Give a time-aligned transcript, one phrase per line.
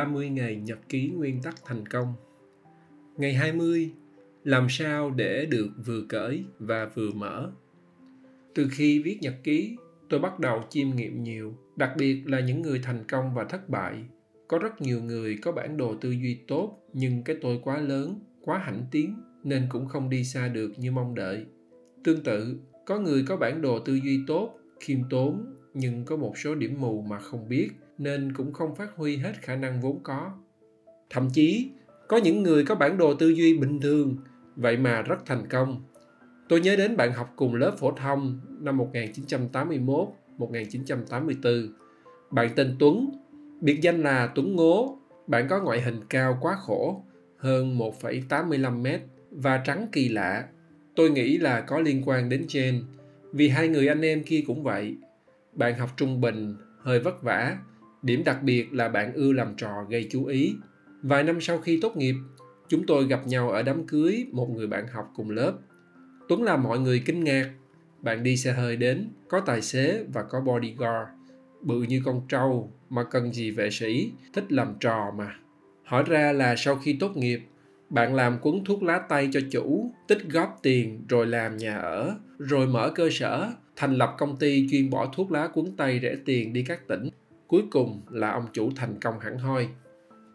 [0.00, 2.14] 30 ngày nhật ký nguyên tắc thành công.
[3.16, 3.90] Ngày 20,
[4.44, 7.50] làm sao để được vừa cởi và vừa mở.
[8.54, 9.76] Từ khi viết nhật ký,
[10.08, 13.68] tôi bắt đầu chiêm nghiệm nhiều, đặc biệt là những người thành công và thất
[13.68, 13.94] bại.
[14.48, 18.20] Có rất nhiều người có bản đồ tư duy tốt, nhưng cái tôi quá lớn,
[18.40, 21.46] quá hãnh tiến nên cũng không đi xa được như mong đợi.
[22.04, 26.38] Tương tự, có người có bản đồ tư duy tốt, khiêm tốn nhưng có một
[26.38, 30.00] số điểm mù mà không biết nên cũng không phát huy hết khả năng vốn
[30.02, 30.30] có.
[31.10, 31.70] Thậm chí,
[32.08, 34.16] có những người có bản đồ tư duy bình thường,
[34.56, 35.82] vậy mà rất thành công.
[36.48, 41.68] Tôi nhớ đến bạn học cùng lớp phổ thông năm 1981, 1984.
[42.30, 43.10] Bạn tên Tuấn,
[43.60, 44.98] biệt danh là Tuấn Ngố.
[45.26, 47.04] Bạn có ngoại hình cao quá khổ,
[47.36, 50.44] hơn 1,85 mét và trắng kỳ lạ.
[50.96, 52.84] Tôi nghĩ là có liên quan đến gen,
[53.32, 54.96] vì hai người anh em kia cũng vậy.
[55.52, 57.56] Bạn học trung bình, hơi vất vả,
[58.02, 60.54] Điểm đặc biệt là bạn ưa làm trò gây chú ý.
[61.02, 62.14] Vài năm sau khi tốt nghiệp,
[62.68, 65.52] chúng tôi gặp nhau ở đám cưới một người bạn học cùng lớp.
[66.28, 67.50] Tuấn làm mọi người kinh ngạc.
[68.00, 71.10] Bạn đi xe hơi đến, có tài xế và có bodyguard.
[71.62, 75.34] Bự như con trâu mà cần gì vệ sĩ, thích làm trò mà.
[75.84, 77.40] Hỏi ra là sau khi tốt nghiệp,
[77.90, 82.14] bạn làm cuốn thuốc lá tay cho chủ, tích góp tiền rồi làm nhà ở,
[82.38, 86.16] rồi mở cơ sở, thành lập công ty chuyên bỏ thuốc lá cuốn tay rẻ
[86.24, 87.08] tiền đi các tỉnh
[87.50, 89.68] cuối cùng là ông chủ thành công hẳn hoi.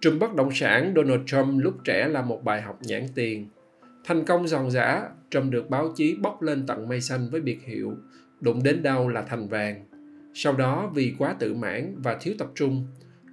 [0.01, 3.47] Trùm bất động sản Donald Trump lúc trẻ là một bài học nhãn tiền.
[4.03, 7.59] Thành công giòn giả, Trump được báo chí bốc lên tận mây xanh với biệt
[7.65, 7.93] hiệu
[8.41, 9.85] đụng đến đâu là thành vàng.
[10.33, 12.87] Sau đó vì quá tự mãn và thiếu tập trung,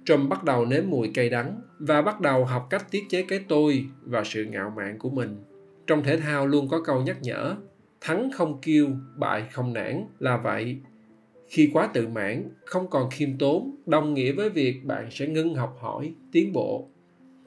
[0.05, 3.39] Trump bắt đầu nếm mùi cay đắng và bắt đầu học cách tiết chế cái
[3.47, 5.43] tôi và sự ngạo mạn của mình.
[5.87, 7.55] Trong thể thao luôn có câu nhắc nhở,
[8.01, 10.81] thắng không kêu, bại không nản là vậy
[11.53, 15.55] khi quá tự mãn, không còn khiêm tốn, đồng nghĩa với việc bạn sẽ ngưng
[15.55, 16.87] học hỏi, tiến bộ.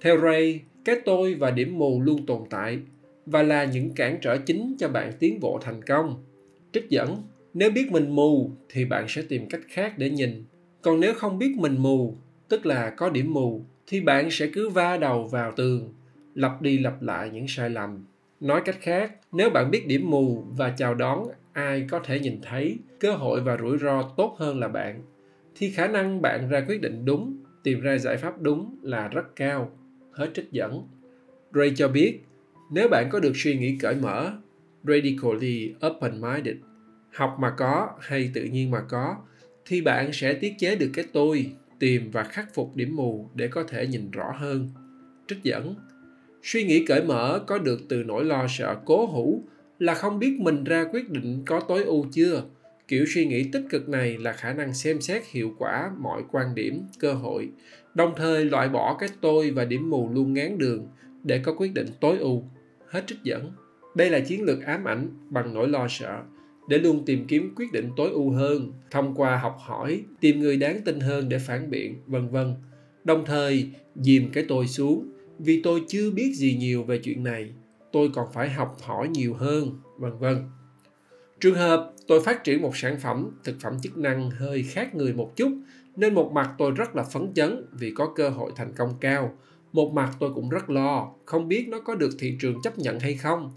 [0.01, 2.79] Theo ray, cái tôi và điểm mù luôn tồn tại
[3.27, 6.25] và là những cản trở chính cho bạn tiến bộ thành công.
[6.73, 7.23] Trích dẫn,
[7.55, 10.45] nếu biết mình mù thì bạn sẽ tìm cách khác để nhìn.
[10.83, 12.15] Còn nếu không biết mình mù,
[12.49, 15.95] tức là có điểm mù, thì bạn sẽ cứ va đầu vào tường,
[16.35, 18.05] lặp đi lặp lại những sai lầm.
[18.41, 22.39] Nói cách khác, nếu bạn biết điểm mù và chào đón ai có thể nhìn
[22.43, 25.03] thấy, cơ hội và rủi ro tốt hơn là bạn.
[25.55, 29.37] Thì khả năng bạn ra quyết định đúng, tìm ra giải pháp đúng là rất
[29.37, 29.71] cao.
[30.13, 30.89] Hết trích dẫn.
[31.53, 32.21] Ray cho biết,
[32.73, 34.33] nếu bạn có được suy nghĩ cởi mở,
[34.85, 36.57] radically open-minded,
[37.15, 39.17] học mà có hay tự nhiên mà có,
[39.67, 43.49] thì bạn sẽ tiết chế được cái tôi, tìm và khắc phục điểm mù để
[43.49, 44.69] có thể nhìn rõ hơn.
[45.29, 45.75] Trích dẫn.
[46.43, 49.43] Suy nghĩ cởi mở có được từ nỗi lo sợ cố hữu
[49.79, 52.45] là không biết mình ra quyết định có tối ưu chưa.
[52.89, 56.55] Kiểu suy nghĩ tích cực này là khả năng xem xét hiệu quả mọi quan
[56.55, 57.49] điểm, cơ hội.
[57.95, 60.89] Đồng thời loại bỏ cái tôi và điểm mù luôn ngán đường
[61.25, 62.45] để có quyết định tối ưu.
[62.89, 63.53] Hết trích dẫn.
[63.95, 66.23] Đây là chiến lược ám ảnh bằng nỗi lo sợ,
[66.69, 70.57] để luôn tìm kiếm quyết định tối ưu hơn, thông qua học hỏi, tìm người
[70.57, 72.55] đáng tin hơn để phản biện, vân vân.
[73.05, 75.09] Đồng thời, dìm cái tôi xuống,
[75.39, 77.51] vì tôi chưa biết gì nhiều về chuyện này
[77.93, 80.45] tôi còn phải học hỏi nhiều hơn, vân vân.
[81.41, 85.13] Trường hợp tôi phát triển một sản phẩm, thực phẩm chức năng hơi khác người
[85.13, 85.53] một chút,
[85.97, 89.35] nên một mặt tôi rất là phấn chấn vì có cơ hội thành công cao.
[89.73, 93.01] Một mặt tôi cũng rất lo, không biết nó có được thị trường chấp nhận
[93.01, 93.55] hay không.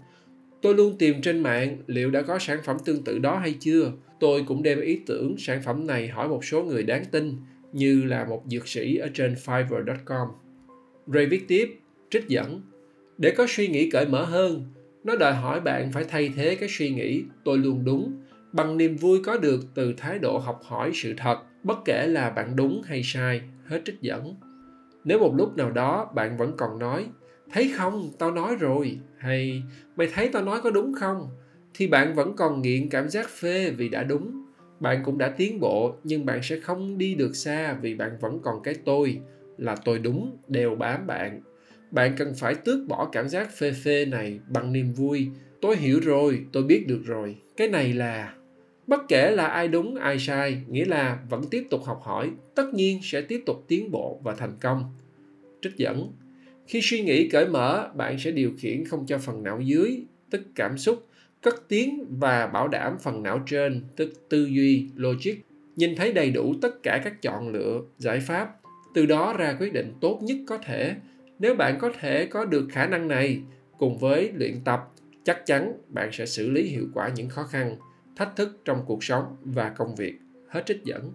[0.62, 3.92] Tôi luôn tìm trên mạng liệu đã có sản phẩm tương tự đó hay chưa.
[4.20, 7.36] Tôi cũng đem ý tưởng sản phẩm này hỏi một số người đáng tin,
[7.72, 10.28] như là một dược sĩ ở trên fiverr.com
[11.06, 11.80] ray viết tiếp,
[12.10, 12.62] trích dẫn
[13.20, 14.64] để có suy nghĩ cởi mở hơn,
[15.04, 18.22] nó đòi hỏi bạn phải thay thế cái suy nghĩ, tôi luôn đúng.
[18.52, 22.30] Bằng niềm vui có được từ thái độ học hỏi sự thật, bất kể là
[22.30, 24.34] bạn đúng hay sai, hết trích dẫn.
[25.04, 27.06] Nếu một lúc nào đó bạn vẫn còn nói,
[27.52, 29.62] thấy không, tao nói rồi, hay,
[29.96, 31.28] mày thấy tao nói có đúng không?
[31.74, 34.42] thì bạn vẫn còn nghiện cảm giác phê vì đã đúng.
[34.80, 38.40] Bạn cũng đã tiến bộ, nhưng bạn sẽ không đi được xa vì bạn vẫn
[38.42, 39.20] còn cái tôi
[39.58, 41.40] là tôi đúng đều bám bạn
[41.90, 45.28] bạn cần phải tước bỏ cảm giác phê phê này bằng niềm vui.
[45.60, 47.36] Tôi hiểu rồi, tôi biết được rồi.
[47.56, 48.34] Cái này là,
[48.86, 52.74] bất kể là ai đúng, ai sai, nghĩa là vẫn tiếp tục học hỏi, tất
[52.74, 54.84] nhiên sẽ tiếp tục tiến bộ và thành công.
[55.62, 56.12] Trích dẫn,
[56.66, 60.42] khi suy nghĩ cởi mở, bạn sẽ điều khiển không cho phần não dưới, tức
[60.54, 61.06] cảm xúc,
[61.42, 65.34] cất tiếng và bảo đảm phần não trên, tức tư duy, logic.
[65.76, 68.56] Nhìn thấy đầy đủ tất cả các chọn lựa, giải pháp,
[68.94, 70.94] từ đó ra quyết định tốt nhất có thể
[71.40, 73.42] nếu bạn có thể có được khả năng này,
[73.78, 74.80] cùng với luyện tập,
[75.24, 77.76] chắc chắn bạn sẽ xử lý hiệu quả những khó khăn,
[78.16, 80.14] thách thức trong cuộc sống và công việc
[80.48, 81.12] hết trích dẫn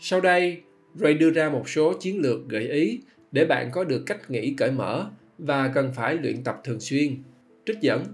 [0.00, 0.60] sau đây,
[0.94, 3.00] Ray đưa ra một số chiến lược gợi ý
[3.32, 5.06] để bạn có được cách nghĩ cởi mở
[5.38, 7.16] và cần phải luyện tập thường xuyên.
[7.66, 8.04] Trích dẫn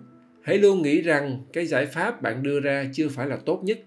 [0.43, 3.78] Hãy luôn nghĩ rằng cái giải pháp bạn đưa ra chưa phải là tốt nhất.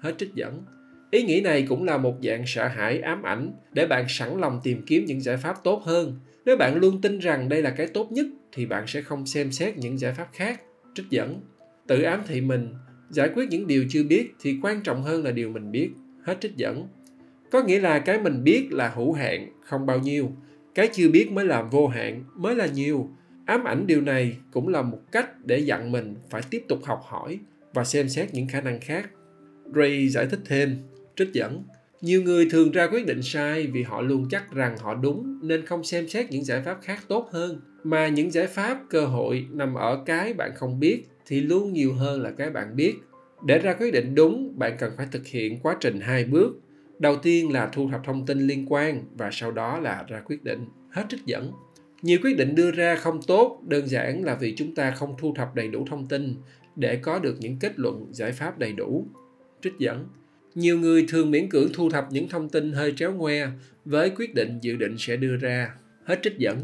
[0.00, 0.64] Hết trích dẫn.
[1.10, 4.60] Ý nghĩ này cũng là một dạng sợ hãi ám ảnh để bạn sẵn lòng
[4.64, 6.18] tìm kiếm những giải pháp tốt hơn.
[6.48, 9.52] Nếu bạn luôn tin rằng đây là cái tốt nhất thì bạn sẽ không xem
[9.52, 10.60] xét những giải pháp khác.
[10.94, 11.40] Trích dẫn.
[11.86, 12.74] Tự ám thị mình,
[13.10, 15.90] giải quyết những điều chưa biết thì quan trọng hơn là điều mình biết.
[16.22, 16.88] Hết trích dẫn.
[17.50, 20.32] Có nghĩa là cái mình biết là hữu hạn, không bao nhiêu.
[20.74, 23.10] Cái chưa biết mới là vô hạn, mới là nhiều
[23.46, 27.00] ám ảnh điều này cũng là một cách để dặn mình phải tiếp tục học
[27.04, 27.38] hỏi
[27.74, 29.10] và xem xét những khả năng khác
[29.74, 30.76] ray giải thích thêm
[31.16, 31.62] trích dẫn
[32.00, 35.66] nhiều người thường ra quyết định sai vì họ luôn chắc rằng họ đúng nên
[35.66, 37.60] không xem xét những giải pháp khác tốt hơn.
[37.84, 41.94] Mà những giải pháp, cơ hội nằm ở cái bạn không biết thì luôn nhiều
[41.94, 42.94] hơn là cái bạn biết.
[43.46, 46.60] Để ra quyết định đúng, bạn cần phải thực hiện quá trình hai bước.
[46.98, 50.44] Đầu tiên là thu thập thông tin liên quan và sau đó là ra quyết
[50.44, 50.64] định.
[50.90, 51.52] Hết trích dẫn.
[52.02, 55.34] Nhiều quyết định đưa ra không tốt, đơn giản là vì chúng ta không thu
[55.36, 56.34] thập đầy đủ thông tin
[56.76, 59.06] để có được những kết luận giải pháp đầy đủ.
[59.62, 60.06] Trích dẫn
[60.58, 63.48] nhiều người thường miễn cưỡng thu thập những thông tin hơi tréo ngoe
[63.84, 65.74] với quyết định dự định sẽ đưa ra.
[66.04, 66.60] Hết trích dẫn.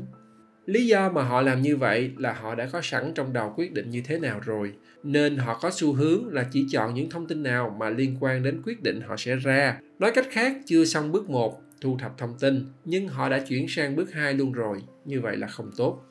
[0.66, 3.72] Lý do mà họ làm như vậy là họ đã có sẵn trong đầu quyết
[3.72, 7.26] định như thế nào rồi nên họ có xu hướng là chỉ chọn những thông
[7.26, 9.80] tin nào mà liên quan đến quyết định họ sẽ ra.
[9.98, 13.68] Nói cách khác chưa xong bước 1 thu thập thông tin nhưng họ đã chuyển
[13.68, 16.04] sang bước 2 luôn rồi, như vậy là không tốt.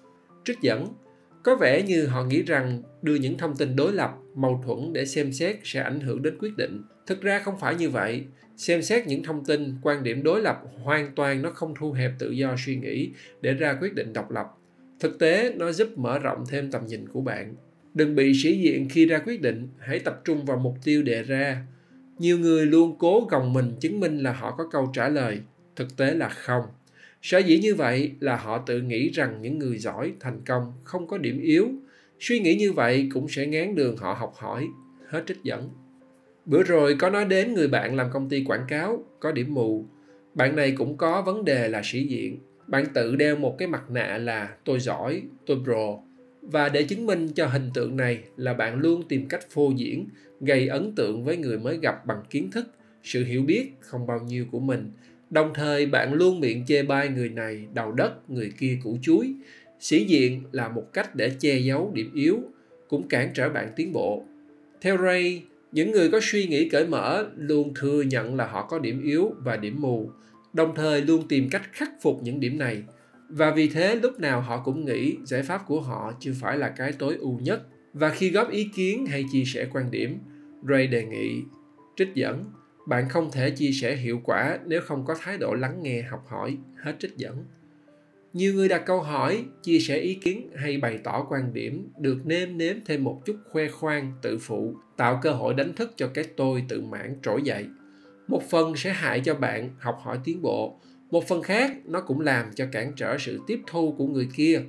[0.46, 0.88] Trích dẫn
[1.44, 5.06] có vẻ như họ nghĩ rằng đưa những thông tin đối lập, mâu thuẫn để
[5.06, 6.82] xem xét sẽ ảnh hưởng đến quyết định.
[7.08, 8.24] Thực ra không phải như vậy.
[8.58, 12.12] Xem xét những thông tin, quan điểm đối lập hoàn toàn nó không thu hẹp
[12.20, 13.12] tự do suy nghĩ
[13.42, 14.48] để ra quyết định độc lập.
[15.00, 17.56] Thực tế, nó giúp mở rộng thêm tầm nhìn của bạn.
[17.94, 21.24] Đừng bị sĩ diện khi ra quyết định, hãy tập trung vào mục tiêu đề
[21.24, 21.66] ra.
[22.20, 25.40] Nhiều người luôn cố gồng mình chứng minh là họ có câu trả lời,
[25.76, 26.64] thực tế là không
[27.24, 31.08] sở dĩ như vậy là họ tự nghĩ rằng những người giỏi thành công không
[31.08, 31.70] có điểm yếu.
[32.20, 34.68] Suy nghĩ như vậy cũng sẽ ngán đường họ học hỏi,
[35.08, 35.70] hết trích dẫn.
[36.46, 39.86] Bữa rồi có nói đến người bạn làm công ty quảng cáo, có điểm mù.
[40.34, 42.40] Bạn này cũng có vấn đề là sĩ diện.
[42.68, 45.98] Bạn tự đeo một cái mặt nạ là tôi giỏi, tôi pro.
[46.42, 50.08] Và để chứng minh cho hình tượng này là bạn luôn tìm cách phô diễn,
[50.42, 52.68] gây ấn tượng với người mới gặp bằng kiến thức,
[53.04, 54.92] sự hiểu biết không bao nhiêu của mình.
[55.34, 59.34] Đồng thời bạn luôn miệng chê bai người này đầu đất, người kia củ chuối.
[59.80, 62.40] Sĩ diện là một cách để che giấu điểm yếu,
[62.88, 64.24] cũng cản trở bạn tiến bộ.
[64.82, 68.80] Theo Ray, những người có suy nghĩ cởi mở luôn thừa nhận là họ có
[68.80, 70.10] điểm yếu và điểm mù,
[70.54, 72.84] đồng thời luôn tìm cách khắc phục những điểm này.
[73.30, 76.70] Và vì thế lúc nào họ cũng nghĩ giải pháp của họ chưa phải là
[76.70, 77.68] cái tối ưu nhất.
[77.94, 80.18] Và khi góp ý kiến hay chia sẻ quan điểm,
[80.70, 81.42] Ray đề nghị
[81.96, 82.46] trích dẫn
[82.88, 86.24] bạn không thể chia sẻ hiệu quả nếu không có thái độ lắng nghe, học
[86.28, 87.46] hỏi, hết trích dẫn.
[88.34, 92.26] Nhiều người đặt câu hỏi, chia sẻ ý kiến hay bày tỏ quan điểm được
[92.26, 96.08] nêm nếm thêm một chút khoe khoang, tự phụ, tạo cơ hội đánh thức cho
[96.14, 97.66] cái tôi tự mãn trỗi dậy.
[98.28, 100.80] Một phần sẽ hại cho bạn học hỏi tiến bộ,
[101.12, 104.62] một phần khác nó cũng làm cho cản trở sự tiếp thu của người kia.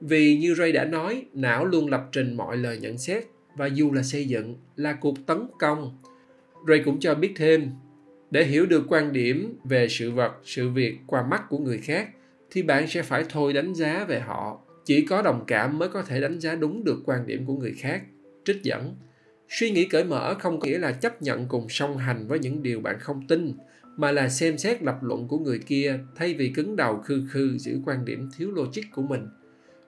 [0.00, 3.24] Vì như ray đã nói, não luôn lập trình mọi lời nhận xét
[3.56, 5.98] và dù là xây dựng là cuộc tấn công.
[6.68, 7.70] Ray cũng cho biết thêm,
[8.30, 12.08] để hiểu được quan điểm về sự vật, sự việc qua mắt của người khác,
[12.50, 14.60] thì bạn sẽ phải thôi đánh giá về họ.
[14.84, 17.74] Chỉ có đồng cảm mới có thể đánh giá đúng được quan điểm của người
[17.78, 18.02] khác.
[18.44, 18.96] Trích dẫn,
[19.48, 22.80] suy nghĩ cởi mở không nghĩa là chấp nhận cùng song hành với những điều
[22.80, 23.52] bạn không tin,
[23.96, 27.58] mà là xem xét lập luận của người kia thay vì cứng đầu khư khư
[27.58, 29.26] giữ quan điểm thiếu logic của mình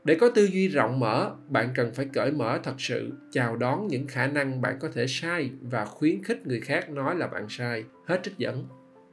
[0.04, 3.87] để có tư duy rộng mở, bạn cần phải cởi mở thật sự, chào đón
[3.87, 7.47] những khả năng bạn có thể sai và khuyến khích người khác nói là bạn
[7.49, 7.85] sai.
[8.06, 8.66] Hết trích dẫn.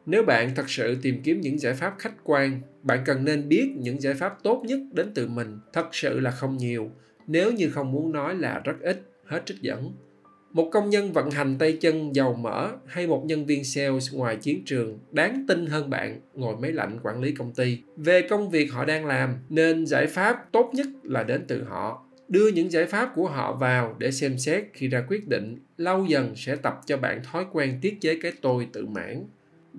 [0.06, 3.72] Nếu bạn thật sự tìm kiếm những giải pháp khách quan, bạn cần nên biết
[3.78, 5.60] những giải pháp tốt nhất đến từ mình.
[5.74, 6.92] Thật sự là không nhiều.
[7.28, 9.02] Nếu như không muốn nói là rất ít.
[9.26, 9.94] Hết trích dẫn
[10.54, 14.36] một công nhân vận hành tay chân giàu mỡ hay một nhân viên sales ngoài
[14.36, 17.78] chiến trường đáng tin hơn bạn ngồi máy lạnh quản lý công ty.
[17.98, 22.06] Về công việc họ đang làm, nên giải pháp tốt nhất là đến từ họ.
[22.28, 26.06] Đưa những giải pháp của họ vào để xem xét khi ra quyết định, lâu
[26.06, 29.26] dần sẽ tập cho bạn thói quen tiết chế cái tôi tự mãn.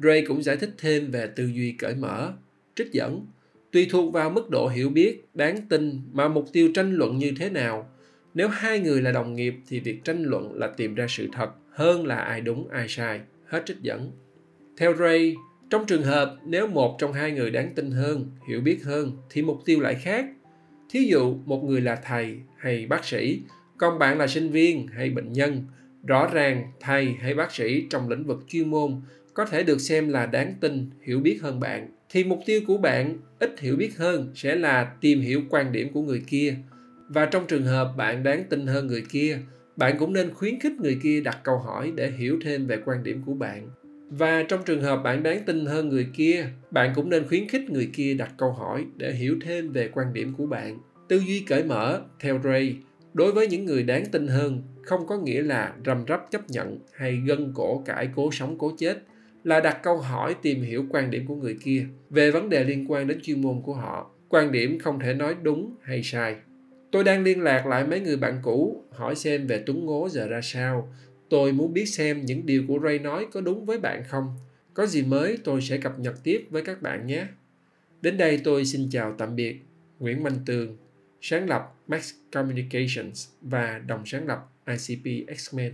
[0.03, 2.33] Ray cũng giải thích thêm về tư duy cởi mở,
[2.75, 3.27] trích dẫn.
[3.73, 7.33] Tùy thuộc vào mức độ hiểu biết, đáng tin mà mục tiêu tranh luận như
[7.39, 7.91] thế nào
[8.35, 11.51] nếu hai người là đồng nghiệp thì việc tranh luận là tìm ra sự thật
[11.71, 13.21] hơn là ai đúng ai sai.
[13.47, 14.13] Hết trích dẫn.
[14.77, 15.35] Theo Ray,
[15.71, 19.43] trong trường hợp nếu một trong hai người đáng tin hơn, hiểu biết hơn thì
[19.43, 20.27] mục tiêu lại khác.
[20.91, 23.43] Thí dụ một người là thầy hay bác sĩ,
[23.79, 25.65] còn bạn là sinh viên hay bệnh nhân.
[26.07, 29.01] Rõ ràng thầy hay bác sĩ trong lĩnh vực chuyên môn
[29.35, 32.79] có thể được xem là đáng tin hiểu biết hơn bạn thì mục tiêu của
[32.79, 36.57] bạn ít hiểu biết hơn sẽ là tìm hiểu quan điểm của người kia
[37.13, 39.39] và trong trường hợp bạn đáng tin hơn người kia,
[39.77, 43.03] bạn cũng nên khuyến khích người kia đặt câu hỏi để hiểu thêm về quan
[43.03, 43.69] điểm của bạn.
[44.11, 47.71] Và trong trường hợp bạn đáng tin hơn người kia, bạn cũng nên khuyến khích
[47.71, 50.79] người kia đặt câu hỏi để hiểu thêm về quan điểm của bạn.
[51.09, 52.77] Tư duy cởi mở, theo ray,
[53.15, 56.79] đối với những người đáng tin hơn, không có nghĩa là rầm rắp chấp nhận
[56.93, 59.03] hay gân cổ cãi cố sống cố chết,
[59.45, 62.91] là đặt câu hỏi tìm hiểu quan điểm của người kia về vấn đề liên
[62.91, 66.37] quan đến chuyên môn của họ, quan điểm không thể nói đúng hay sai
[66.91, 70.27] tôi đang liên lạc lại mấy người bạn cũ, hỏi xem về tuấn ngố giờ
[70.27, 70.95] ra sao.
[71.29, 74.35] Tôi muốn biết xem những điều của ray nói có đúng với bạn không.
[74.75, 77.27] Có gì mới, tôi sẽ cập nhật tiếp với các bạn nhé.
[78.03, 79.57] Đến đây tôi xin chào tạm biệt,
[79.99, 80.77] nguyễn minh tường,
[81.21, 85.71] sáng lập max communications và đồng sáng lập icp x-men.